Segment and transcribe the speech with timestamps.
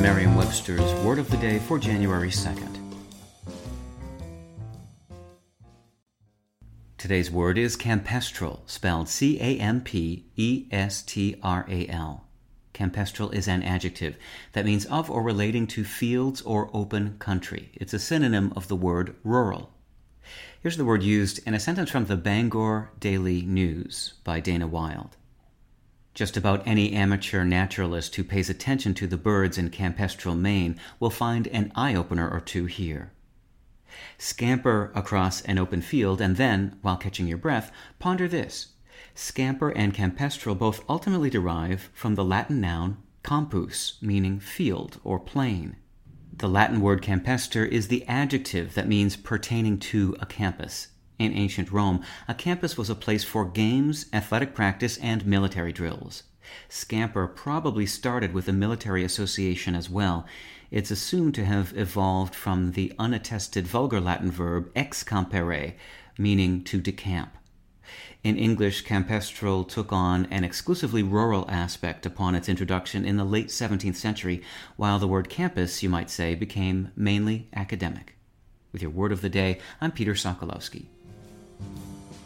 [0.00, 2.76] Merriam Webster's Word of the Day for January 2nd.
[6.96, 12.28] Today's word is campestral, spelled C A M P E S T R A L.
[12.72, 14.16] Campestral is an adjective
[14.52, 17.70] that means of or relating to fields or open country.
[17.74, 19.72] It's a synonym of the word rural.
[20.62, 25.16] Here's the word used in a sentence from the Bangor Daily News by Dana Wilde.
[26.14, 31.10] Just about any amateur naturalist who pays attention to the birds in campestral Maine will
[31.10, 33.12] find an eye opener or two here.
[34.18, 38.68] Scamper across an open field, and then, while catching your breath, ponder this.
[39.14, 45.76] Scamper and campestral both ultimately derive from the Latin noun campus, meaning field or plain.
[46.32, 50.88] The Latin word campester is the adjective that means pertaining to a campus.
[51.18, 56.22] In ancient Rome, a campus was a place for games, athletic practice, and military drills.
[56.68, 60.26] Scamper probably started with a military association as well.
[60.70, 65.74] It's assumed to have evolved from the unattested vulgar Latin verb excampare,
[66.16, 67.30] meaning to decamp.
[68.22, 73.48] In English, campestral took on an exclusively rural aspect upon its introduction in the late
[73.48, 74.40] 17th century,
[74.76, 78.14] while the word campus, you might say, became mainly academic.
[78.72, 80.86] With your word of the day, I'm Peter Sokolowski.